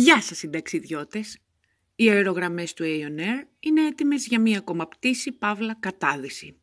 Γεια 0.00 0.20
σας 0.20 0.38
συνταξιδιώτες! 0.38 1.38
Οι 1.94 2.10
αερογραμμές 2.10 2.72
του 2.72 2.84
Aeon 2.86 3.46
είναι 3.60 3.86
έτοιμες 3.86 4.26
για 4.26 4.40
μία 4.40 4.58
ακόμα 4.58 4.88
πτήση 4.88 5.32
παύλα 5.32 5.74
κατάδυση. 5.80 6.60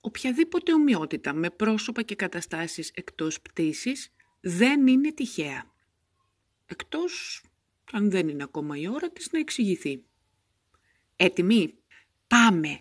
Οποιαδήποτε 0.00 0.72
ομοιότητα 0.72 1.32
με 1.32 1.50
πρόσωπα 1.50 2.02
και 2.02 2.14
καταστάσεις 2.14 2.90
εκτός 2.94 3.40
πτήσης 3.40 4.12
δεν 4.40 4.86
είναι 4.86 5.12
τυχαία. 5.12 5.72
Εκτός 6.66 7.44
αν 7.92 8.10
δεν 8.10 8.28
είναι 8.28 8.42
ακόμα 8.42 8.76
η 8.76 8.88
ώρα 8.88 9.10
της 9.10 9.32
να 9.32 9.38
εξηγηθεί. 9.38 10.04
Έτοιμοι; 11.16 11.74
Πάμε! 12.26 12.80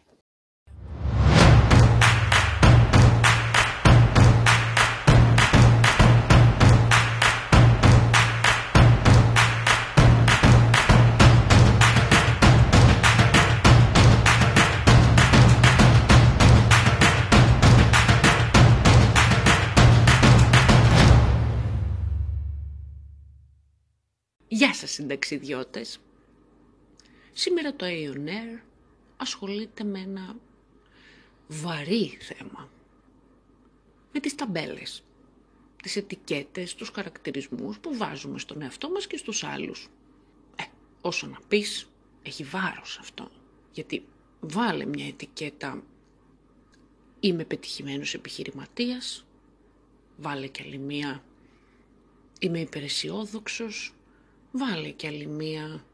Συνταξιδιώτες. 25.04 26.00
Σήμερα 27.34 27.75
το 27.75 27.86
Aeon 27.89 28.28
Air 28.28 28.61
ασχολείται 29.18 29.84
με 29.84 30.00
ένα 30.00 30.36
βαρύ 31.48 32.17
θέμα. 32.22 32.70
Με 34.11 34.20
τις 34.20 34.36
ταμπέλες, 34.36 35.03
τις 35.84 35.95
ετικέτες, 35.95 36.75
τους 36.75 36.89
χαρακτηρισμούς 36.89 37.80
που 37.80 37.97
βάζουμε 37.97 38.39
στον 38.39 38.61
εαυτό 38.61 38.89
μας 38.89 39.08
και 39.08 39.17
στους 39.17 39.44
άλλους. 39.44 39.89
Ε, 40.56 40.64
όσο 41.02 41.28
να 41.28 41.39
πεις, 41.47 41.88
έχει 42.23 42.44
βάρος 42.44 42.97
αυτό. 43.02 43.31
Γιατί 43.73 44.05
βάλε 44.39 44.86
μια 44.86 45.08
ετικέτα 45.08 45.83
«Είμαι 47.20 47.45
πετυχημένος 47.45 48.14
επιχειρηματίας», 48.14 49.25
βάλε 50.17 50.47
και 50.47 50.64
άλλη 50.64 50.77
μία 50.77 51.23
«Είμαι 52.39 52.59
υπεραισιόδοξος», 52.59 53.94
Βάλε 54.55 54.89
κι 54.89 55.07
άλλη 55.07 55.25
μία 55.27 55.85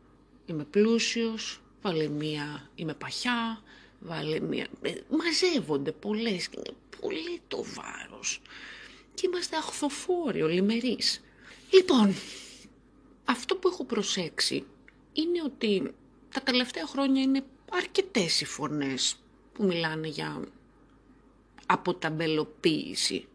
είμαι 0.46 0.64
πλούσιος, 0.64 1.62
βάλε 1.82 2.08
μία 2.08 2.70
είμαι 2.76 2.94
παχιά, 2.94 3.62
βάλε 4.00 4.40
μία... 4.40 4.68
Ε, 4.82 4.94
μαζεύονται 5.10 5.92
πολλές 5.92 6.48
και 6.48 6.58
είναι 6.58 6.78
πολύ 7.00 7.42
το 7.48 7.64
βάρος. 7.64 8.42
Και 9.14 9.28
είμαστε 9.28 9.58
αχθοφόροι, 9.58 10.42
ολιμερείς. 10.42 11.22
Λοιπόν, 11.74 12.16
αυτό 13.26 13.56
που 13.56 13.68
έχω 13.68 13.86
προσέξει 13.86 14.66
είναι 15.14 15.42
ότι 15.46 15.94
τα 16.34 16.42
τελευταία 16.42 16.86
χρόνια 16.86 17.22
είναι 17.22 17.44
αρκετές 17.72 18.42
οι 18.42 18.46
φωνές 18.46 19.16
που 19.54 19.64
μιλάνε 19.64 20.08
για 20.08 20.44
αποταμπελοποίηση, 21.66 23.28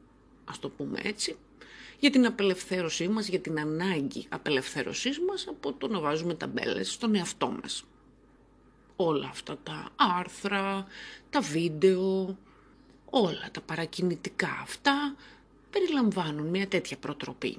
ας 0.44 0.58
το 0.58 0.68
πούμε 0.68 1.00
έτσι, 1.02 1.36
για 1.98 2.10
την 2.10 2.26
απελευθέρωσή 2.26 3.08
μας, 3.08 3.28
για 3.28 3.40
την 3.40 3.60
ανάγκη 3.60 4.26
απελευθέρωσής 4.28 5.20
μας 5.20 5.46
από 5.48 5.72
το 5.72 5.88
να 5.88 6.00
βάζουμε 6.00 6.34
ταμπέλες 6.34 6.92
στον 6.92 7.14
εαυτό 7.14 7.58
μας. 7.62 7.84
Όλα 8.96 9.28
αυτά 9.28 9.58
τα 9.62 9.88
άρθρα, 9.96 10.86
τα 11.30 11.40
βίντεο, 11.40 12.38
όλα 13.10 13.48
τα 13.52 13.60
παρακινητικά 13.60 14.58
αυτά 14.62 15.16
περιλαμβάνουν 15.70 16.46
μια 16.46 16.68
τέτοια 16.68 16.96
προτροπή. 16.96 17.58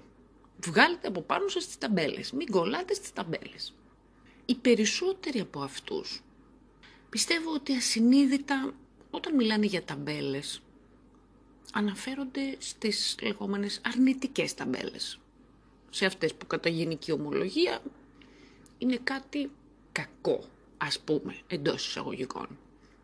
Βγάλετε 0.65 1.07
από 1.07 1.21
πάνω 1.21 1.47
σας 1.47 1.65
τις 1.65 1.77
ταμπέλες, 1.77 2.31
μην 2.31 2.51
κολλάτε 2.51 2.93
στις 2.93 3.13
ταμπέλες. 3.13 3.73
Οι 4.45 4.55
περισσότεροι 4.55 5.39
από 5.39 5.61
αυτούς 5.61 6.21
πιστεύω 7.09 7.53
ότι 7.53 7.75
ασυνείδητα 7.75 8.73
όταν 9.09 9.35
μιλάνε 9.35 9.65
για 9.65 9.83
ταμπέλες 9.83 10.61
αναφέρονται 11.71 12.55
στις 12.59 13.15
λεγόμενες 13.21 13.81
αρνητικές 13.83 14.53
ταμπέλες. 14.53 15.19
Σε 15.89 16.05
αυτές 16.05 16.33
που 16.33 16.47
κατά 16.47 16.69
γενική 16.69 17.11
ομολογία 17.11 17.81
είναι 18.77 18.99
κάτι 19.03 19.49
κακό, 19.91 20.43
ας 20.77 20.99
πούμε, 20.99 21.35
εντός 21.47 21.87
εισαγωγικών. 21.87 22.47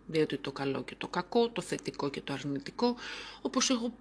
Διότι 0.08 0.38
το 0.38 0.52
καλό 0.52 0.84
και 0.84 0.96
το 0.98 1.08
κακό, 1.08 1.50
το 1.50 1.62
θετικό 1.62 2.10
και 2.10 2.22
το 2.22 2.34
αρνητικό, 2.34 2.96
όπως 3.42 3.70
έχω 3.70 3.94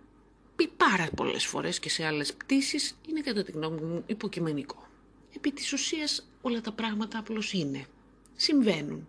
πει 0.57 0.69
πάρα 0.77 1.09
πολλές 1.17 1.47
φορές 1.47 1.79
και 1.79 1.89
σε 1.89 2.05
άλλες 2.05 2.35
πτήσεις, 2.35 2.97
είναι 3.09 3.21
κατά 3.21 3.43
τη 3.43 3.53
γνώμη 3.53 3.81
μου 3.81 4.03
υποκειμενικό. 4.07 4.89
Επί 5.37 5.53
της 5.53 5.73
ουσίας 5.73 6.27
όλα 6.43 6.61
τα 6.61 6.73
πράγματα 6.73 7.19
απλώς 7.19 7.53
είναι. 7.53 7.87
Συμβαίνουν. 8.37 9.09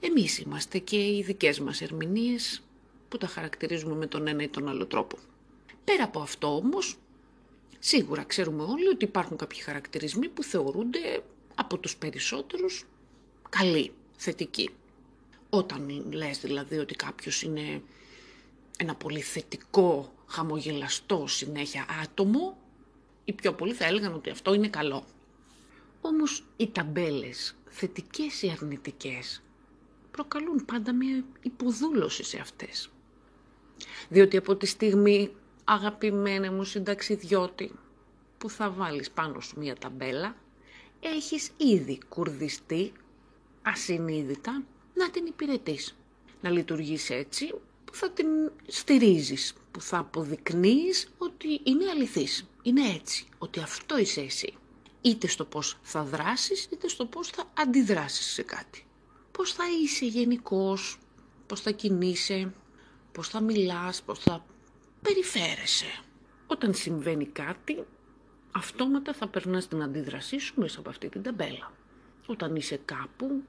Εμείς 0.00 0.38
είμαστε 0.38 0.78
και 0.78 0.96
οι 0.96 1.22
δικές 1.22 1.60
μας 1.60 1.80
ερμηνείες 1.80 2.62
που 3.12 3.18
τα 3.18 3.26
χαρακτηρίζουμε 3.26 3.94
με 3.94 4.06
τον 4.06 4.26
ένα 4.26 4.42
ή 4.42 4.48
τον 4.48 4.68
άλλο 4.68 4.86
τρόπο. 4.86 5.18
Πέρα 5.84 6.04
από 6.04 6.20
αυτό 6.20 6.56
όμως, 6.56 6.96
σίγουρα 7.78 8.22
ξέρουμε 8.22 8.62
όλοι 8.62 8.88
ότι 8.88 9.04
υπάρχουν 9.04 9.36
κάποιοι 9.36 9.60
χαρακτηρισμοί 9.60 10.28
που 10.28 10.42
θεωρούνται 10.42 11.22
από 11.54 11.78
τους 11.78 11.96
περισσότερους 11.96 12.84
καλοί, 13.48 13.92
θετικοί. 14.16 14.70
Όταν 15.50 16.04
λες 16.12 16.38
δηλαδή 16.38 16.78
ότι 16.78 16.94
κάποιος 16.94 17.42
είναι 17.42 17.82
ένα 18.78 18.94
πολύ 18.94 19.20
θετικό, 19.20 20.12
χαμογελαστό 20.26 21.24
συνέχεια 21.26 21.86
άτομο, 22.02 22.56
οι 23.24 23.32
πιο 23.32 23.52
πολλοί 23.52 23.72
θα 23.72 23.84
έλεγαν 23.84 24.14
ότι 24.14 24.30
αυτό 24.30 24.54
είναι 24.54 24.68
καλό. 24.68 25.04
Όμως 26.00 26.44
οι 26.56 26.68
ταμπέλες, 26.68 27.56
θετικές 27.68 28.42
ή 28.42 28.50
αρνητικές, 28.50 29.42
προκαλούν 30.10 30.64
πάντα 30.64 30.92
μια 30.92 31.24
υποδούλωση 31.42 32.22
σε 32.22 32.38
αυτές. 32.38 32.90
Διότι 34.08 34.36
από 34.36 34.56
τη 34.56 34.66
στιγμή, 34.66 35.30
αγαπημένε 35.64 36.50
μου 36.50 36.64
συνταξιδιώτη, 36.64 37.72
που 38.38 38.50
θα 38.50 38.70
βάλεις 38.70 39.10
πάνω 39.10 39.40
σου 39.40 39.58
μία 39.58 39.76
ταμπέλα, 39.76 40.36
έχεις 41.00 41.50
ήδη 41.56 41.98
κουρδιστεί 42.08 42.92
ασυνείδητα 43.62 44.62
να 44.94 45.10
την 45.10 45.26
υπηρετείς. 45.26 45.96
Να 46.40 46.50
λειτουργείς 46.50 47.10
έτσι 47.10 47.54
που 47.84 47.94
θα 47.94 48.10
την 48.10 48.26
στηρίζεις, 48.66 49.54
που 49.70 49.80
θα 49.80 49.98
αποδεικνύεις 49.98 51.08
ότι 51.18 51.60
είναι 51.62 51.90
αληθής. 51.90 52.46
Είναι 52.62 52.88
έτσι, 52.88 53.26
ότι 53.38 53.60
αυτό 53.60 53.98
είσαι 53.98 54.20
εσύ. 54.20 54.54
Είτε 55.00 55.26
στο 55.26 55.44
πώς 55.44 55.78
θα 55.82 56.02
δράσεις, 56.02 56.68
είτε 56.72 56.88
στο 56.88 57.06
πώς 57.06 57.28
θα 57.28 57.44
αντιδράσεις 57.54 58.26
σε 58.26 58.42
κάτι. 58.42 58.86
Πώς 59.32 59.52
θα 59.52 59.64
είσαι 59.82 60.04
γενικός, 60.04 60.98
πώς 61.46 61.60
θα 61.60 61.70
κινείσαι, 61.70 62.52
πώς 63.12 63.28
θα 63.28 63.40
μιλάς, 63.40 64.02
πώς 64.02 64.18
θα 64.18 64.44
περιφέρεσαι. 65.02 66.00
Όταν 66.46 66.74
συμβαίνει 66.74 67.26
κάτι, 67.26 67.84
αυτόματα 68.52 69.12
θα 69.12 69.28
περνάς 69.28 69.68
την 69.68 69.82
αντίδρασή 69.82 70.38
σου 70.38 70.54
μέσα 70.56 70.80
από 70.80 70.88
αυτή 70.90 71.08
την 71.08 71.22
ταμπέλα. 71.22 71.72
Όταν 72.26 72.56
είσαι 72.56 72.80
κάπου, 72.84 73.42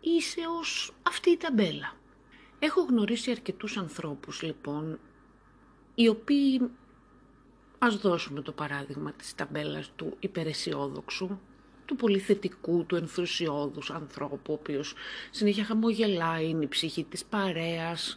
είσαι 0.00 0.40
ως 0.60 0.92
αυτή 1.02 1.30
η 1.30 1.36
ταμπέλα. 1.36 1.96
Έχω 2.58 2.82
γνωρίσει 2.82 3.30
αρκετούς 3.30 3.76
ανθρώπους, 3.76 4.42
λοιπόν, 4.42 4.98
οι 5.94 6.08
οποίοι, 6.08 6.70
ας 7.78 7.96
δώσουμε 7.96 8.42
το 8.42 8.52
παράδειγμα 8.52 9.12
της 9.12 9.34
ταμπέλας 9.34 9.90
του 9.96 10.16
υπεραισιόδοξου, 10.20 11.38
του 11.84 11.96
πολυθετικού, 11.96 12.84
του 12.86 12.96
ενθουσιώδους 12.96 13.90
ανθρώπου, 13.90 14.52
ο 14.52 14.52
οποίος 14.52 14.94
συνέχεια 15.30 15.64
χαμογελάει, 15.64 16.48
είναι 16.48 16.64
η 16.64 16.68
ψυχή 16.68 17.04
της 17.04 17.24
παρέας, 17.24 18.16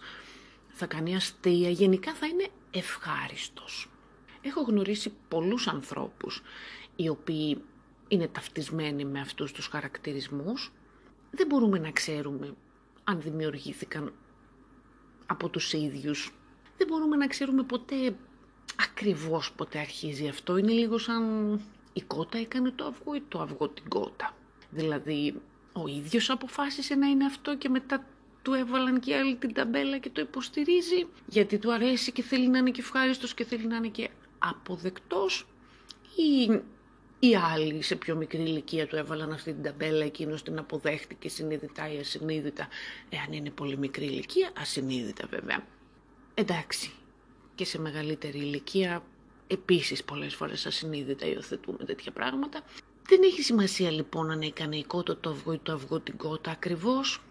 θα 0.73 0.85
κάνει 0.85 1.15
αστεία, 1.15 1.69
γενικά 1.69 2.13
θα 2.13 2.25
είναι 2.27 2.47
ευχάριστος. 2.71 3.89
Έχω 4.41 4.61
γνωρίσει 4.61 5.13
πολλούς 5.27 5.67
ανθρώπους 5.67 6.41
οι 6.95 7.09
οποίοι 7.09 7.61
είναι 8.07 8.27
ταυτισμένοι 8.27 9.05
με 9.05 9.19
αυτούς 9.19 9.51
τους 9.51 9.67
χαρακτηρισμούς. 9.67 10.71
Δεν 11.31 11.47
μπορούμε 11.47 11.79
να 11.79 11.91
ξέρουμε 11.91 12.53
αν 13.03 13.21
δημιουργήθηκαν 13.21 14.13
από 15.25 15.49
τους 15.49 15.73
ίδιους. 15.73 16.33
Δεν 16.77 16.87
μπορούμε 16.87 17.15
να 17.15 17.27
ξέρουμε 17.27 17.63
ποτέ 17.63 18.15
ακριβώς 18.75 19.51
ποτέ 19.51 19.79
αρχίζει 19.79 20.27
αυτό. 20.27 20.57
Είναι 20.57 20.71
λίγο 20.71 20.97
σαν 20.97 21.53
η 21.93 22.01
κότα 22.01 22.37
έκανε 22.37 22.71
το 22.71 22.85
αυγό 22.85 23.15
ή 23.15 23.21
το 23.27 23.39
αυγό 23.39 23.69
την 23.69 23.89
κότα. 23.89 24.35
Δηλαδή 24.69 25.41
ο 25.73 25.87
ίδιος 25.87 26.29
αποφάσισε 26.29 26.95
να 26.95 27.07
είναι 27.07 27.25
αυτό 27.25 27.57
και 27.57 27.69
μετά 27.69 28.05
του 28.43 28.53
έβαλαν 28.53 28.99
και 28.99 29.15
άλλοι 29.15 29.35
την 29.35 29.53
ταμπέλα 29.53 29.97
και 29.97 30.09
το 30.09 30.21
υποστηρίζει 30.21 31.07
γιατί 31.25 31.57
του 31.57 31.73
αρέσει 31.73 32.11
και 32.11 32.21
θέλει 32.21 32.47
να 32.47 32.57
είναι 32.57 32.71
και 32.71 32.81
ευχάριστος 32.81 33.33
και 33.33 33.43
θέλει 33.43 33.67
να 33.67 33.75
είναι 33.75 33.87
και 33.87 34.09
αποδεκτός 34.39 35.47
ή 36.15 36.61
οι 37.19 37.35
άλλοι 37.35 37.81
σε 37.81 37.95
πιο 37.95 38.15
μικρή 38.15 38.41
ηλικία 38.41 38.87
του 38.87 38.95
έβαλαν 38.95 39.31
αυτή 39.31 39.53
την 39.53 39.63
ταμπέλα, 39.63 40.05
εκείνος 40.05 40.43
την 40.43 40.57
αποδέχτηκε 40.57 41.29
συνειδητά 41.29 41.93
ή 41.93 41.97
ασυνείδητα, 41.97 42.67
εάν 43.09 43.31
είναι 43.31 43.49
πολύ 43.49 43.77
μικρή 43.77 44.05
ηλικία, 44.05 44.51
ασυνείδητα 44.59 45.27
βέβαια. 45.29 45.65
Εντάξει, 46.33 46.91
και 47.55 47.65
σε 47.65 47.79
μεγαλύτερη 47.79 48.37
ηλικία 48.37 49.03
επίσης 49.47 50.03
πολλές 50.03 50.35
φορές 50.35 50.65
ασυνείδητα 50.65 51.25
υιοθετούμε 51.25 51.83
τέτοια 51.85 52.11
πράγματα. 52.11 52.61
Δεν 53.07 53.23
έχει 53.23 53.41
σημασία 53.41 53.91
λοιπόν 53.91 54.31
αν 54.31 54.41
έκανε 54.41 54.77
η 54.77 54.83
κότα 54.83 55.17
το 55.17 55.29
αυγό 55.29 55.53
ή 55.53 55.59
το 55.63 55.73
αυγό 55.73 55.99
την 55.99 56.17
κότα 56.17 56.51
ακριβώς. 56.51 57.21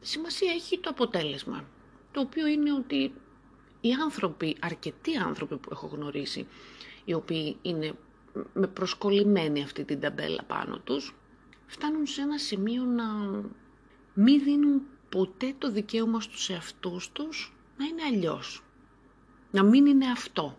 Σημασία 0.00 0.52
έχει 0.52 0.78
το 0.78 0.90
αποτέλεσμα, 0.90 1.64
το 2.12 2.20
οποίο 2.20 2.46
είναι 2.46 2.72
ότι 2.72 3.12
οι 3.80 3.92
άνθρωποι, 3.92 4.56
αρκετοί 4.60 5.16
άνθρωποι 5.16 5.56
που 5.56 5.68
έχω 5.72 5.86
γνωρίσει, 5.86 6.46
οι 7.04 7.14
οποίοι 7.14 7.56
είναι 7.62 7.92
με 8.52 8.66
προσκολλημένη 8.66 9.62
αυτή 9.62 9.84
την 9.84 10.00
ταμπέλα 10.00 10.42
πάνω 10.42 10.78
τους, 10.78 11.14
φτάνουν 11.66 12.06
σε 12.06 12.20
ένα 12.20 12.38
σημείο 12.38 12.84
να 12.84 13.04
μην 14.14 14.42
δίνουν 14.42 14.82
ποτέ 15.08 15.54
το 15.58 15.70
δικαίωμα 15.70 16.20
στους 16.20 16.50
εαυτούς 16.50 17.12
τους 17.12 17.56
να 17.76 17.84
είναι 17.84 18.02
αλλιώς. 18.02 18.64
Να 19.50 19.62
μην 19.62 19.86
είναι 19.86 20.10
αυτό. 20.10 20.58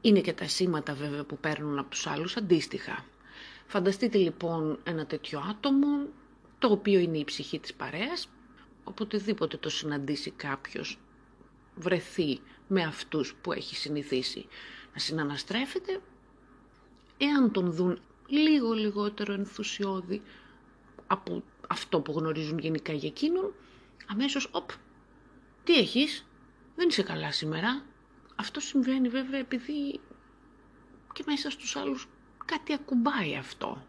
Είναι 0.00 0.20
και 0.20 0.32
τα 0.32 0.48
σήματα 0.48 0.94
βέβαια 0.94 1.24
που 1.24 1.38
παίρνουν 1.38 1.78
από 1.78 1.90
τους 1.90 2.06
άλλους 2.06 2.36
αντίστοιχα. 2.36 3.04
Φανταστείτε 3.66 4.18
λοιπόν 4.18 4.78
ένα 4.84 5.06
τέτοιο 5.06 5.44
άτομο, 5.50 6.06
το 6.58 6.68
οποίο 6.68 6.98
είναι 6.98 7.18
η 7.18 7.24
ψυχή 7.24 7.58
της 7.58 7.74
παρέας, 7.74 8.28
οποτεδήποτε 8.84 9.56
το 9.56 9.68
συναντήσει 9.68 10.30
κάποιος, 10.30 10.98
βρεθεί 11.74 12.40
με 12.68 12.82
αυτούς 12.82 13.34
που 13.34 13.52
έχει 13.52 13.76
συνηθίσει 13.76 14.46
να 14.92 14.98
συναναστρέφεται, 14.98 16.00
εάν 17.18 17.52
τον 17.52 17.72
δουν 17.72 18.00
λίγο 18.26 18.72
λιγότερο 18.72 19.32
ενθουσιώδη 19.32 20.22
από 21.06 21.42
αυτό 21.68 22.00
που 22.00 22.12
γνωρίζουν 22.12 22.58
γενικά 22.58 22.92
για 22.92 23.08
εκείνον, 23.08 23.54
αμέσως, 24.06 24.48
οπ, 24.52 24.70
τι 25.64 25.78
έχεις, 25.78 26.26
δεν 26.76 26.88
είσαι 26.88 27.02
καλά 27.02 27.32
σήμερα. 27.32 27.84
Αυτό 28.36 28.60
συμβαίνει 28.60 29.08
βέβαια 29.08 29.38
επειδή 29.38 30.00
και 31.12 31.22
μέσα 31.26 31.50
στους 31.50 31.76
άλλους 31.76 32.08
κάτι 32.44 32.72
ακουμπάει 32.72 33.36
αυτό. 33.36 33.86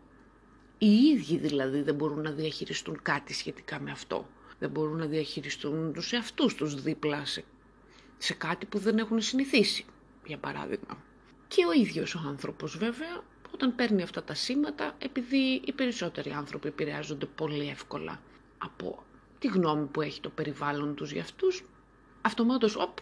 Οι 0.78 0.92
ίδιοι 0.92 1.38
δηλαδή 1.38 1.82
δεν 1.82 1.96
μπορούν 1.96 2.22
να 2.22 2.32
διαχειριστούν 2.32 3.02
κάτι 3.02 3.34
σχετικά 3.34 3.80
με 3.80 3.92
αυτό. 3.92 4.30
Δεν 4.60 4.70
μπορούν 4.70 4.98
να 4.98 5.06
διαχειριστούν 5.06 5.94
τους 5.94 6.12
εαυτούς 6.14 6.56
τους 6.56 6.82
δίπλα 6.82 7.26
σε, 7.26 7.44
σε 8.18 8.34
κάτι 8.34 8.66
που 8.66 8.80
δεν 8.80 8.98
έχουν 8.98 9.22
συνηθίσει, 9.22 9.86
για 10.26 10.38
παράδειγμα. 10.38 10.98
Και 11.48 11.66
ο 11.66 11.72
ίδιος 11.72 12.16
ο 12.16 12.22
άνθρωπος 12.28 12.78
βέβαια 12.78 13.24
όταν 13.54 13.76
παίρνει 13.76 14.02
αυτά 14.02 14.24
τα 14.24 14.34
σήματα, 14.34 14.96
επειδή 14.98 15.62
οι 15.66 15.72
περισσότεροι 15.72 16.32
άνθρωποι 16.32 16.68
επηρεάζονται 16.68 17.26
πολύ 17.26 17.68
εύκολα 17.70 18.22
από 18.58 19.04
τη 19.40 19.48
γνώμη 19.48 19.86
που 19.86 20.02
έχει 20.02 20.22
το 20.22 20.30
περιβάλλον 20.30 20.96
τους 20.96 21.12
για 21.12 21.22
αυτούς, 21.22 21.64
αυτομάτως, 22.22 22.76
οπ, 22.76 22.98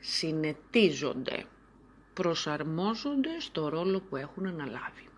συνετίζονται, 0.00 1.44
προσαρμόζονται 2.14 3.40
στο 3.40 3.68
ρόλο 3.68 4.00
που 4.00 4.16
έχουν 4.16 4.46
αναλάβει. 4.46 5.08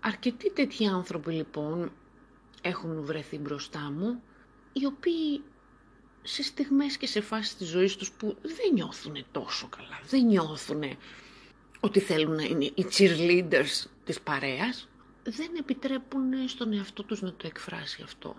Αρκετοί 0.00 0.50
τέτοιοι 0.50 0.86
άνθρωποι 0.86 1.32
λοιπόν 1.32 1.92
έχουν 2.62 3.02
βρεθεί 3.02 3.38
μπροστά 3.38 3.90
μου, 3.90 4.22
οι 4.72 4.86
οποίοι 4.86 5.42
σε 6.22 6.42
στιγμές 6.42 6.96
και 6.96 7.06
σε 7.06 7.20
φάσεις 7.20 7.56
της 7.56 7.68
ζωής 7.68 7.96
τους 7.96 8.12
που 8.12 8.36
δεν 8.42 8.72
νιώθουν 8.74 9.24
τόσο 9.30 9.68
καλά, 9.68 10.00
δεν 10.08 10.24
νιώθουν 10.26 10.82
ότι 11.80 12.00
θέλουν 12.00 12.34
να 12.34 12.42
είναι 12.42 12.64
οι 12.64 12.86
cheerleaders 12.92 13.86
της 14.04 14.20
παρέας, 14.20 14.88
δεν 15.22 15.50
επιτρέπουν 15.58 16.48
στον 16.48 16.72
εαυτό 16.72 17.02
τους 17.02 17.22
να 17.22 17.32
το 17.32 17.46
εκφράσει 17.46 18.02
αυτό. 18.02 18.36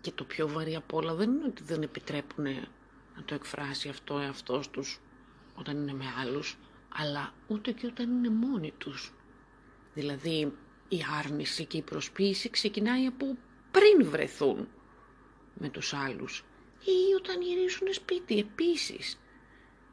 Και 0.00 0.10
το 0.10 0.24
πιο 0.24 0.48
βαρύ 0.48 0.74
απ' 0.74 0.94
όλα 0.94 1.14
δεν 1.14 1.30
είναι 1.30 1.44
ότι 1.44 1.62
δεν 1.62 1.82
επιτρέπουν 1.82 2.44
να 3.16 3.24
το 3.24 3.34
εκφράσει 3.34 3.88
αυτό 3.88 4.14
ο 4.14 4.20
εαυτός 4.20 4.70
τους 4.70 5.00
όταν 5.54 5.76
είναι 5.76 5.92
με 5.92 6.04
άλλους, 6.20 6.58
αλλά 6.94 7.32
ούτε 7.46 7.72
και 7.72 7.86
όταν 7.86 8.10
είναι 8.10 8.30
μόνοι 8.30 8.72
τους. 8.78 9.12
Δηλαδή 9.94 10.52
η 10.88 10.98
άρνηση 11.18 11.64
και 11.64 11.76
η 11.76 11.82
προσποίηση 11.82 12.50
ξεκινάει 12.50 13.06
από 13.06 13.36
πριν 13.70 14.10
βρεθούν 14.10 14.68
με 15.54 15.68
τους 15.68 15.94
άλλους 15.94 16.44
ή 16.84 17.14
όταν 17.18 17.42
γυρίσουν 17.42 17.92
σπίτι 17.92 18.38
επίσης 18.38 19.18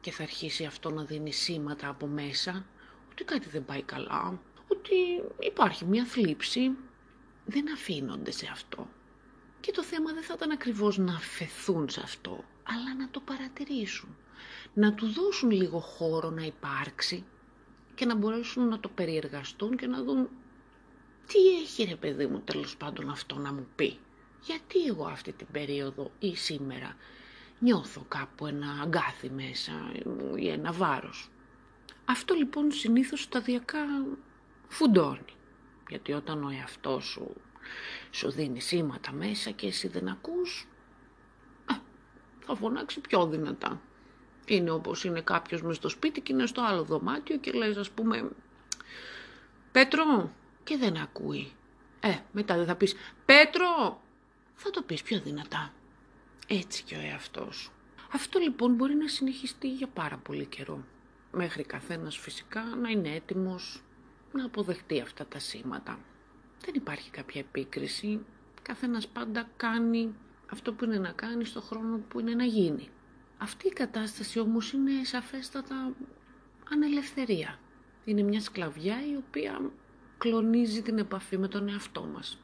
και 0.01 0.11
θα 0.11 0.23
αρχίσει 0.23 0.65
αυτό 0.65 0.89
να 0.89 1.03
δίνει 1.03 1.31
σήματα 1.31 1.87
από 1.87 2.07
μέσα 2.07 2.65
ότι 3.11 3.23
κάτι 3.23 3.49
δεν 3.49 3.65
πάει 3.65 3.81
καλά, 3.81 4.39
ότι 4.67 4.95
υπάρχει 5.39 5.85
μια 5.85 6.05
θλίψη, 6.05 6.71
δεν 7.45 7.71
αφήνονται 7.73 8.31
σε 8.31 8.47
αυτό. 8.51 8.89
Και 9.59 9.71
το 9.71 9.83
θέμα 9.83 10.13
δεν 10.13 10.23
θα 10.23 10.33
ήταν 10.35 10.51
ακριβώς 10.51 10.97
να 10.97 11.13
αφαιθούν 11.13 11.89
σε 11.89 12.01
αυτό, 12.03 12.43
αλλά 12.63 12.95
να 12.97 13.09
το 13.09 13.19
παρατηρήσουν. 13.19 14.17
Να 14.73 14.93
του 14.93 15.07
δώσουν 15.07 15.51
λίγο 15.51 15.79
χώρο 15.79 16.29
να 16.29 16.43
υπάρξει 16.43 17.25
και 17.95 18.05
να 18.05 18.15
μπορέσουν 18.15 18.67
να 18.67 18.79
το 18.79 18.89
περιεργαστούν 18.89 19.77
και 19.77 19.87
να 19.87 20.03
δουν 20.03 20.29
τι 21.27 21.61
έχει 21.61 21.83
ρε 21.83 21.95
παιδί 21.95 22.25
μου 22.25 22.39
τέλος 22.39 22.77
πάντων 22.77 23.09
αυτό 23.09 23.35
να 23.35 23.53
μου 23.53 23.67
πει. 23.75 23.99
Γιατί 24.41 24.85
εγώ 24.85 25.05
αυτή 25.05 25.31
την 25.31 25.47
περίοδο 25.51 26.11
ή 26.19 26.35
σήμερα 26.35 26.95
νιώθω 27.59 28.05
κάπου 28.07 28.45
ένα 28.45 28.79
αγκάθι 28.81 29.29
μέσα 29.29 29.91
ή 30.35 30.49
ένα 30.49 30.71
βάρος; 30.71 31.29
Αυτό 32.05 32.33
λοιπόν 32.33 32.71
συνήθως 32.71 33.21
σταδιακά 33.21 33.79
φουντώνει. 34.67 35.35
Γιατί 35.89 36.13
όταν 36.13 36.43
ο 36.43 36.49
εαυτός 36.49 37.05
σου 37.05 37.33
σου 38.11 38.31
δίνει 38.31 38.61
σήματα 38.61 39.11
μέσα 39.11 39.51
και 39.51 39.67
εσύ 39.67 39.87
δεν 39.87 40.07
ακούς, 40.07 40.67
θα 42.47 42.55
φωνάξει 42.55 42.99
πιο 42.99 43.27
δυνατά. 43.27 43.81
Είναι 44.47 44.71
όπως 44.71 45.03
είναι 45.03 45.21
κάποιος 45.21 45.61
μες 45.61 45.75
στο 45.75 45.89
σπίτι 45.89 46.21
και 46.21 46.33
είναι 46.33 46.45
στο 46.45 46.61
άλλο 46.61 46.83
δωμάτιο 46.83 47.37
και 47.37 47.51
λες 47.51 47.77
ας 47.77 47.89
πούμε 47.89 48.29
«Πέτρο» 49.71 50.31
και 50.63 50.77
δεν 50.77 50.97
ακούει. 50.97 51.51
Ε, 51.99 52.15
μετά 52.31 52.55
δεν 52.55 52.65
θα 52.65 52.75
πεις 52.75 52.95
«Πέτρο» 53.25 54.01
θα 54.59 54.69
το 54.69 54.81
πεις 54.81 55.01
πιο 55.01 55.19
δυνατά. 55.19 55.73
Έτσι 56.47 56.83
και 56.83 56.95
ο 56.95 56.99
εαυτός. 56.99 57.71
Αυτό 58.11 58.39
λοιπόν 58.39 58.73
μπορεί 58.73 58.95
να 58.95 59.07
συνεχιστεί 59.07 59.73
για 59.73 59.87
πάρα 59.87 60.17
πολύ 60.17 60.45
καιρό. 60.45 60.83
Μέχρι 61.31 61.63
καθένας 61.63 62.17
φυσικά 62.17 62.63
να 62.63 62.89
είναι 62.89 63.09
έτοιμος 63.09 63.83
να 64.31 64.45
αποδεχτεί 64.45 65.01
αυτά 65.01 65.25
τα 65.25 65.39
σήματα. 65.39 65.99
Δεν 66.65 66.73
υπάρχει 66.75 67.09
κάποια 67.09 67.41
επίκριση. 67.41 68.25
Καθένας 68.61 69.07
πάντα 69.07 69.49
κάνει 69.57 70.13
αυτό 70.51 70.73
που 70.73 70.85
είναι 70.85 70.97
να 70.99 71.11
κάνει 71.11 71.45
στο 71.45 71.61
χρόνο 71.61 71.97
που 71.97 72.19
είναι 72.19 72.35
να 72.35 72.43
γίνει. 72.43 72.89
Αυτή 73.37 73.67
η 73.67 73.73
κατάσταση 73.73 74.39
όμως 74.39 74.71
είναι 74.71 75.03
σαφέστατα 75.03 75.93
ανελευθερία. 76.71 77.59
Είναι 78.05 78.21
μια 78.21 78.41
σκλαβιά 78.41 78.95
η 79.11 79.15
οποία 79.15 79.71
κλονίζει 80.17 80.81
την 80.81 80.97
επαφή 80.97 81.37
με 81.37 81.47
τον 81.47 81.69
εαυτό 81.69 82.09
μας. 82.13 82.39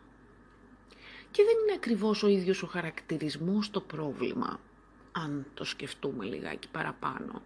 Και 1.34 1.44
δεν 1.44 1.56
είναι 1.64 1.74
ακριβώς 1.76 2.24
ο 2.24 2.28
ίδιος 2.28 2.64
ο 2.64 2.68
χαρακτηρισμός 2.68 3.72
το 3.72 3.82
πρόβλημα, 3.82 4.60
αν 5.12 5.46
το 5.54 5.64
σκεφτούμε 5.64 6.26
λιγάκι 6.26 6.68
παραπάνω. 6.72 7.42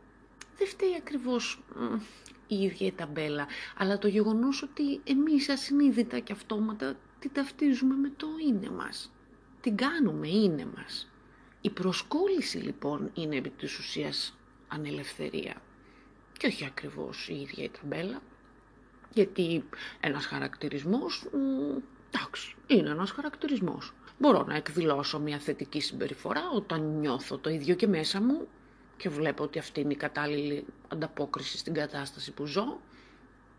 Δεν 0.57 0.67
φταίει 0.67 0.95
ακριβώς 0.97 1.63
η 2.47 2.55
ίδια 2.55 2.87
η 2.87 2.91
ταμπέλα, 2.91 3.47
αλλά 3.77 3.97
το 3.97 4.07
γεγονός 4.07 4.61
ότι 4.61 5.01
εμείς 5.03 5.49
ασυνείδητα 5.49 6.19
και 6.19 6.33
αυτόματα 6.33 6.95
την 7.19 7.31
ταυτίζουμε 7.33 7.95
με 7.95 8.11
το 8.17 8.27
είναι 8.47 8.69
μας. 8.69 9.11
Την 9.61 9.75
κάνουμε 9.75 10.27
είναι 10.27 10.67
μας. 10.75 11.11
Η 11.61 11.69
προσκόλληση 11.69 12.57
λοιπόν 12.57 13.11
είναι 13.13 13.35
επί 13.35 13.49
της 13.49 13.77
ουσίας 13.77 14.37
ανελευθερία 14.67 15.61
και 16.37 16.47
όχι 16.47 16.65
ακριβώς 16.65 17.27
η 17.29 17.41
ίδια 17.41 17.63
η 17.63 17.69
ταμπέλα. 17.69 18.21
Γιατί 19.13 19.63
ένας 19.99 20.25
χαρακτηρισμός, 20.25 21.25
εντάξει, 22.09 22.55
είναι 22.67 22.89
ένας 22.89 23.11
χαρακτηρισμός. 23.11 23.93
Μπορώ 24.19 24.43
να 24.43 24.55
εκδηλώσω 24.55 25.19
μια 25.19 25.39
θετική 25.39 25.79
συμπεριφορά 25.79 26.49
όταν 26.55 26.99
νιώθω 26.99 27.37
το 27.37 27.49
ίδιο 27.49 27.75
και 27.75 27.87
μέσα 27.87 28.21
μου 28.21 28.47
και 28.97 29.09
βλέπω 29.09 29.43
ότι 29.43 29.59
αυτή 29.59 29.81
είναι 29.81 29.93
η 29.93 29.97
κατάλληλη 29.97 30.65
ανταπόκριση 30.87 31.57
στην 31.57 31.73
κατάσταση 31.73 32.31
που 32.31 32.45
ζω. 32.45 32.79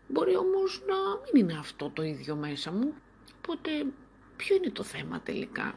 Μπορεί 0.07 0.35
όμως 0.35 0.81
να 0.87 0.95
μην 1.33 1.49
είναι 1.49 1.59
αυτό 1.59 1.89
το 1.89 2.03
ίδιο 2.03 2.35
μέσα 2.35 2.71
μου. 2.71 2.93
Οπότε 3.37 3.69
ποιο 4.35 4.55
είναι 4.55 4.69
το 4.69 4.83
θέμα 4.83 5.21
τελικά; 5.21 5.75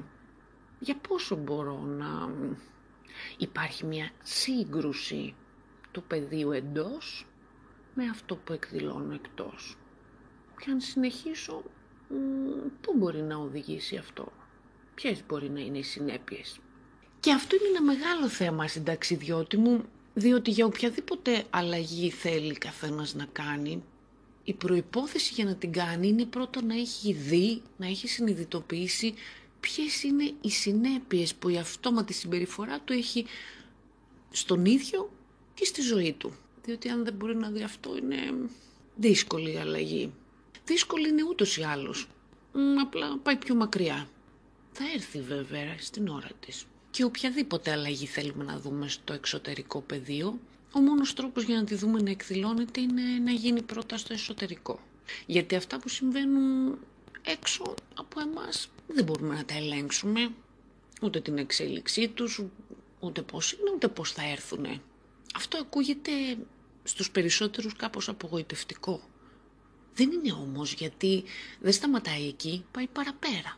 Για 0.78 0.96
πόσο 1.08 1.36
μπορώ 1.36 1.80
να 1.80 2.34
υπάρχει 3.36 3.86
μια 3.86 4.10
σύγκρουση 4.22 5.34
του 5.92 6.02
πεδίου 6.02 6.52
εντός 6.52 7.26
με 7.94 8.04
αυτό 8.04 8.36
που 8.36 8.52
εκδηλώνω 8.52 9.14
εκτός; 9.14 9.76
Και 10.60 10.70
αν 10.70 10.80
συνεχίσω, 10.80 11.62
πού 12.81 12.95
μπορεί 12.97 13.23
να 13.23 13.37
οδηγήσει 13.37 13.97
αυτό; 13.97 14.33
Ποιες 14.95 15.23
μπορεί 15.28 15.50
να 15.50 15.61
είναι 15.61 15.78
οι 15.78 15.83
συνέπειες; 15.83 16.59
Και 17.21 17.33
αυτό 17.33 17.57
είναι 17.57 17.69
ένα 17.69 17.83
μεγάλο 17.83 18.28
θέμα 18.28 18.66
στην 18.69 18.85
ταξιδιώτη 18.85 19.57
μου, 19.57 19.85
διότι 20.14 20.50
για 20.50 20.66
οποιαδήποτε 20.66 21.45
αλλαγή 21.50 22.11
θέλει 22.11 22.54
καθένας 22.54 23.14
να 23.14 23.26
κάνει, 23.33 23.83
η 24.45 24.52
προϋπόθεση 24.52 25.35
για 25.35 25.45
να 25.45 25.54
την 25.54 25.73
κάνει 25.73 26.09
είναι 26.09 26.25
πρώτα 26.25 26.62
να 26.62 26.75
έχει 26.75 27.12
δει, 27.12 27.62
να 27.76 27.87
έχει 27.87 28.09
συνειδητοποιήσει 28.09 29.14
ποιες 29.61 30.02
είναι 30.02 30.33
οι 30.40 30.50
συνέπειες 30.50 31.35
που 31.35 31.49
η 31.49 31.59
αυτόματη 31.59 32.12
συμπεριφορά 32.12 32.81
του 32.81 32.92
έχει 32.92 33.26
στον 34.31 34.64
ίδιο 34.64 35.11
και 35.54 35.64
στη 35.64 35.81
ζωή 35.81 36.12
του. 36.12 36.33
Διότι 36.64 36.88
αν 36.88 37.04
δεν 37.04 37.14
μπορεί 37.14 37.37
να 37.37 37.50
δει 37.50 37.62
αυτό 37.62 37.97
είναι 37.97 38.16
δύσκολη 38.97 39.52
η 39.52 39.57
αλλαγή. 39.57 40.12
Δύσκολη 40.72 41.08
είναι 41.08 41.22
ούτως 41.22 41.56
ή 41.56 41.62
άλλως. 41.62 42.08
Απλά 42.80 43.18
πάει 43.22 43.36
πιο 43.36 43.54
μακριά. 43.54 44.08
Θα 44.72 44.84
έρθει 44.94 45.20
βέβαια 45.20 45.76
στην 45.78 46.08
ώρα 46.08 46.30
της. 46.46 46.64
Και 46.90 47.04
οποιαδήποτε 47.04 47.70
αλλαγή 47.70 48.06
θέλουμε 48.06 48.44
να 48.44 48.58
δούμε 48.58 48.88
στο 48.88 49.12
εξωτερικό 49.12 49.80
πεδίο, 49.80 50.38
ο 50.72 50.80
μόνος 50.80 51.14
τρόπος 51.14 51.42
για 51.44 51.56
να 51.56 51.64
τη 51.64 51.74
δούμε 51.74 52.00
να 52.00 52.10
εκδηλώνεται 52.10 52.80
είναι 52.80 53.02
να 53.24 53.30
γίνει 53.30 53.62
πρώτα 53.62 53.96
στο 53.96 54.12
εσωτερικό. 54.12 54.80
Γιατί 55.26 55.54
αυτά 55.56 55.78
που 55.78 55.88
συμβαίνουν 55.88 56.78
έξω 57.22 57.74
από 57.94 58.20
εμάς 58.20 58.68
δεν 58.86 59.04
μπορούμε 59.04 59.34
να 59.34 59.44
τα 59.44 59.54
ελέγξουμε. 59.54 60.32
Ούτε 61.02 61.20
την 61.20 61.38
εξέλιξή 61.38 62.08
τους, 62.08 62.42
ούτε 63.00 63.22
πώς 63.22 63.52
είναι, 63.52 63.70
ούτε 63.74 63.88
πώς 63.88 64.12
θα 64.12 64.22
έρθουν. 64.30 64.80
Αυτό 65.34 65.58
ακούγεται 65.58 66.12
στους 66.84 67.10
περισσότερους 67.10 67.76
κάπως 67.76 68.08
απογοητευτικό. 68.08 69.00
Δεν 69.94 70.11
είναι 70.11 70.32
όμως 70.32 70.72
γιατί 70.72 71.25
δεν 71.61 71.72
σταματάει 71.72 72.26
εκεί, 72.28 72.64
πάει 72.70 72.87
παραπέρα. 72.87 73.56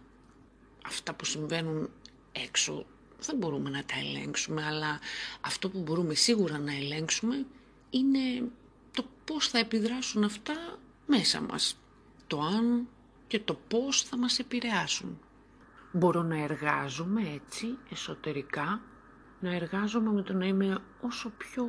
Αυτά 0.87 1.15
που 1.15 1.25
συμβαίνουν 1.25 1.91
έξω 2.33 2.87
δεν 3.21 3.37
μπορούμε 3.37 3.71
να 3.71 3.85
τα 3.85 3.95
ελέγξουμε, 3.99 4.65
αλλά 4.65 5.01
αυτό 5.41 5.71
που 5.71 5.81
μπορούμε 5.81 6.15
σίγουρα 6.15 6.59
να 6.59 6.75
ελέγξουμε 6.75 7.47
είναι 7.91 8.51
το 8.93 9.05
πώς 9.25 9.49
θα 9.49 9.59
επιδράσουν 9.59 10.25
αυτά 10.25 10.79
μέσα 11.07 11.41
μας. 11.41 11.79
Το 12.27 12.41
αν 12.41 12.89
και 13.27 13.41
το 13.41 13.59
πώς 13.69 14.03
θα 14.03 14.17
μας 14.17 14.39
επηρεάσουν. 14.39 15.19
Μπορώ 15.93 16.23
να 16.23 16.43
εργάζομαι 16.43 17.33
έτσι 17.35 17.79
εσωτερικά, 17.91 18.81
να 19.41 19.55
εργάζομαι 19.55 20.13
με 20.13 20.23
το 20.23 20.33
να 20.33 20.47
είμαι 20.47 20.79
όσο 21.01 21.33
πιο 21.39 21.69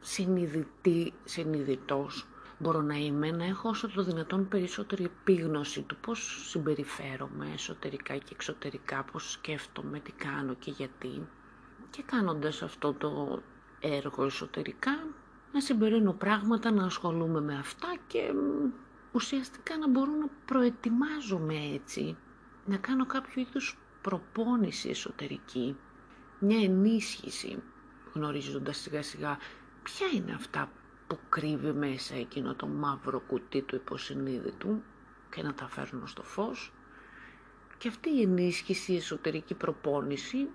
συνειδητή, 0.00 1.12
συνειδητός 1.24 2.26
μπορώ 2.58 2.80
να 2.80 2.94
είμαι, 2.94 3.30
να 3.30 3.44
έχω 3.44 3.68
όσο 3.68 3.88
το 3.88 4.02
δυνατόν 4.02 4.48
περισσότερη 4.48 5.04
επίγνωση 5.04 5.82
του 5.82 5.96
πώς 5.96 6.48
συμπεριφέρομαι 6.48 7.50
εσωτερικά 7.54 8.16
και 8.16 8.30
εξωτερικά, 8.32 9.04
πώς 9.12 9.30
σκέφτομαι, 9.30 10.00
τι 10.00 10.12
κάνω 10.12 10.54
και 10.54 10.70
γιατί. 10.70 11.28
Και 11.90 12.02
κάνοντας 12.06 12.62
αυτό 12.62 12.92
το 12.92 13.42
έργο 13.80 14.24
εσωτερικά, 14.24 15.06
να 15.52 15.60
συμπεραίνω 15.60 16.12
πράγματα, 16.12 16.70
να 16.70 16.84
ασχολούμαι 16.84 17.40
με 17.40 17.58
αυτά 17.58 17.88
και 18.06 18.32
ουσιαστικά 19.12 19.78
να 19.78 19.88
μπορώ 19.88 20.10
να 20.10 20.28
προετοιμάζομαι 20.44 21.54
έτσι, 21.74 22.16
να 22.66 22.76
κάνω 22.76 23.06
κάποιο 23.06 23.42
είδους 23.42 23.78
προπόνηση 24.02 24.88
εσωτερική, 24.88 25.76
μια 26.38 26.58
ενίσχυση, 26.64 27.62
γνωρίζοντας 28.12 28.76
σιγά 28.76 29.02
σιγά 29.02 29.38
ποια 29.82 30.06
είναι 30.14 30.32
αυτά 30.32 30.70
που 31.14 31.28
κρύβει 31.28 31.72
μέσα 31.72 32.14
εκείνο 32.14 32.54
το 32.54 32.66
μαύρο 32.66 33.20
κουτί 33.20 33.62
του 33.62 33.74
υποσυνείδητου 33.74 34.82
και 35.30 35.42
να 35.42 35.54
τα 35.54 35.68
φέρνω 35.68 36.06
στο 36.06 36.22
φως 36.22 36.72
και 37.78 37.88
αυτή 37.88 38.10
η 38.10 38.22
ενίσχυση, 38.22 38.92
η 38.92 38.96
εσωτερική 38.96 39.54
προπόνηση 39.54 40.48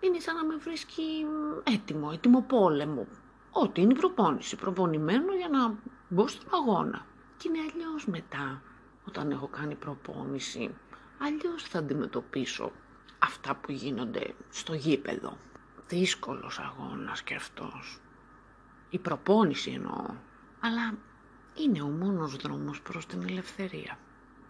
είναι 0.00 0.18
σαν 0.18 0.34
να 0.36 0.44
με 0.44 0.56
βρίσκει 0.56 1.26
έτοιμο, 1.62 2.10
έτοιμο 2.12 2.42
πόλεμο. 2.42 3.06
Ό,τι 3.50 3.80
είναι 3.80 3.92
η 3.92 3.96
προπόνηση, 3.96 4.56
προπονημένο 4.56 5.34
για 5.34 5.48
να 5.48 5.74
μπω 6.08 6.28
στον 6.28 6.54
αγώνα. 6.54 7.06
Και 7.36 7.48
είναι 7.48 7.58
αλλιώς 7.72 8.06
μετά, 8.06 8.62
όταν 9.08 9.30
έχω 9.30 9.46
κάνει 9.46 9.74
προπόνηση, 9.74 10.74
αλλιώς 11.18 11.62
θα 11.62 11.78
αντιμετωπίσω 11.78 12.72
αυτά 13.18 13.54
που 13.54 13.72
γίνονται 13.72 14.34
στο 14.50 14.74
γήπεδο. 14.74 15.36
Δύσκολος 15.88 16.58
αγώνας 16.58 17.22
και 17.22 17.34
αυτός 17.34 18.01
η 18.92 18.98
προπόνηση 18.98 19.70
εννοώ, 19.70 20.14
αλλά 20.60 20.98
είναι 21.54 21.82
ο 21.82 21.86
μόνος 21.86 22.36
δρόμος 22.36 22.80
προς 22.82 23.06
την 23.06 23.22
ελευθερία. 23.28 23.98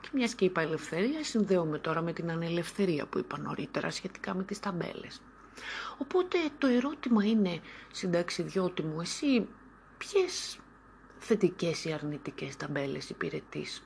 Και 0.00 0.08
μιας 0.12 0.34
και 0.34 0.44
είπα 0.44 0.60
ελευθερία, 0.60 1.24
συνδέομαι 1.24 1.78
τώρα 1.78 2.02
με 2.02 2.12
την 2.12 2.30
ανελευθερία 2.30 3.06
που 3.06 3.18
είπα 3.18 3.38
νωρίτερα 3.38 3.90
σχετικά 3.90 4.34
με 4.34 4.42
τις 4.44 4.60
ταμπέλες. 4.60 5.20
Οπότε 5.98 6.38
το 6.58 6.66
ερώτημα 6.66 7.24
είναι, 7.24 7.60
συνταξιδιώτη 7.92 8.82
μου, 8.82 9.00
εσύ 9.00 9.48
ποιες 9.98 10.58
θετικές 11.18 11.84
ή 11.84 11.92
αρνητικές 11.92 12.56
ταμπέλες 12.56 13.10
υπηρετείς; 13.10 13.82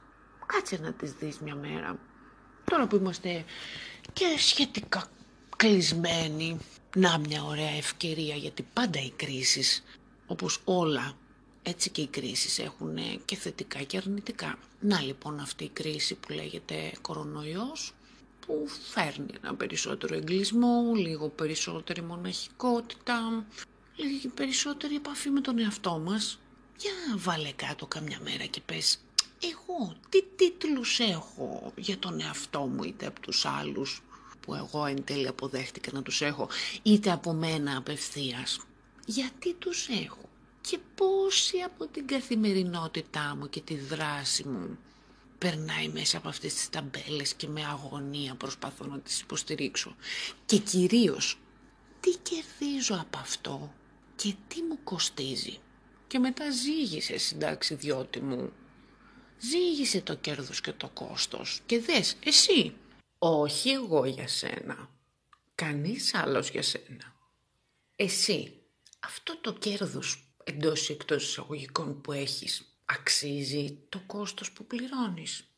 Κάτσε 0.46 0.78
να 0.82 0.92
τις 0.92 1.12
δεις 1.12 1.38
μια 1.38 1.54
μέρα. 1.54 1.98
Τώρα 2.64 2.86
που 2.86 2.96
είμαστε 2.96 3.44
και 4.12 4.34
σχετικά 4.38 5.04
κλεισμένοι, 5.56 6.58
να 6.96 7.18
μια 7.18 7.42
ωραία 7.42 7.76
ευκαιρία 7.76 8.34
γιατί 8.34 8.66
πάντα 8.72 9.00
οι 9.00 9.10
κρίσεις 9.10 9.84
όπως 10.26 10.60
όλα, 10.64 11.16
έτσι 11.62 11.90
και 11.90 12.00
οι 12.00 12.06
κρίσεις 12.06 12.58
έχουν 12.58 12.98
και 13.24 13.36
θετικά 13.36 13.82
και 13.82 13.96
αρνητικά. 13.96 14.58
Να 14.80 15.00
λοιπόν 15.00 15.40
αυτή 15.40 15.64
η 15.64 15.68
κρίση 15.68 16.14
που 16.14 16.32
λέγεται 16.32 16.92
κορονοϊός, 17.00 17.94
που 18.46 18.68
φέρνει 18.90 19.34
ένα 19.42 19.54
περισσότερο 19.54 20.14
εγκλισμό, 20.14 20.92
λίγο 20.94 21.28
περισσότερη 21.28 22.02
μοναχικότητα, 22.02 23.46
λίγο 23.96 24.28
περισσότερη 24.34 24.94
επαφή 24.94 25.30
με 25.30 25.40
τον 25.40 25.58
εαυτό 25.58 25.98
μας. 25.98 26.38
Για 26.78 27.16
βάλε 27.16 27.50
κάτω 27.50 27.86
καμιά 27.86 28.20
μέρα 28.24 28.44
και 28.44 28.60
πες, 28.66 28.98
εγώ 29.40 29.96
τι 30.08 30.22
τίτλους 30.36 31.00
έχω 31.00 31.72
για 31.76 31.98
τον 31.98 32.20
εαυτό 32.20 32.60
μου 32.60 32.82
είτε 32.82 33.06
από 33.06 33.20
τους 33.20 33.44
άλλους 33.44 34.02
που 34.40 34.54
εγώ 34.54 34.86
εν 34.86 35.04
τέλει 35.04 35.26
αποδέχτηκα 35.26 35.90
να 35.92 36.02
τους 36.02 36.20
έχω, 36.20 36.48
είτε 36.82 37.10
από 37.10 37.32
μένα 37.32 37.76
απευθείας 37.76 38.58
γιατί 39.06 39.54
τους 39.54 39.88
έχω 39.88 40.28
και 40.60 40.78
πόσοι 40.94 41.58
από 41.58 41.86
την 41.86 42.06
καθημερινότητά 42.06 43.36
μου 43.36 43.48
και 43.48 43.60
τη 43.60 43.76
δράση 43.76 44.48
μου 44.48 44.78
περνάει 45.38 45.88
μέσα 45.88 46.18
από 46.18 46.28
αυτές 46.28 46.54
τις 46.54 46.68
ταμπέλες 46.68 47.34
και 47.34 47.48
με 47.48 47.64
αγωνία 47.64 48.34
προσπαθώ 48.34 48.86
να 48.86 48.98
τις 48.98 49.20
υποστηρίξω. 49.20 49.96
Και 50.46 50.58
κυρίως, 50.58 51.38
τι 52.00 52.10
κερδίζω 52.10 52.94
από 52.94 53.18
αυτό 53.18 53.72
και 54.16 54.34
τι 54.48 54.62
μου 54.62 54.78
κοστίζει. 54.84 55.58
Και 56.06 56.18
μετά 56.18 56.50
ζήγησε 56.50 57.18
συντάξει 57.18 57.74
διότι 57.74 58.20
μου. 58.20 58.52
Ζήγησε 59.38 60.00
το 60.00 60.14
κέρδος 60.14 60.60
και 60.60 60.72
το 60.72 60.88
κόστος. 60.88 61.60
Και 61.66 61.80
δες, 61.80 62.16
εσύ. 62.24 62.74
Όχι 63.18 63.70
εγώ 63.70 64.04
για 64.04 64.28
σένα. 64.28 64.90
Κανείς 65.54 66.14
άλλος 66.14 66.50
για 66.50 66.62
σένα. 66.62 67.14
Εσύ 67.96 68.55
αυτό 69.06 69.36
το 69.40 69.52
κέρδος 69.52 70.34
εντός 70.44 70.88
ή 70.88 70.92
εκτός 70.92 71.28
εισαγωγικών 71.28 72.00
που 72.00 72.12
έχεις 72.12 72.78
αξίζει 72.84 73.78
το 73.88 74.02
κόστος 74.06 74.52
που 74.52 74.66
πληρώνεις; 74.66 75.55